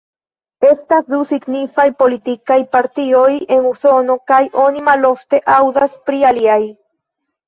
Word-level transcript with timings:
Estas 0.67 1.05
du 1.13 1.17
signifaj 1.31 1.83
politikaj 1.99 2.57
partioj 2.75 3.25
en 3.57 3.67
Usono 3.73 4.15
kaj 4.31 4.39
oni 4.63 4.81
malofte 4.87 5.41
aŭdas 5.57 5.99
pri 6.09 6.23
aliaj. 6.31 6.59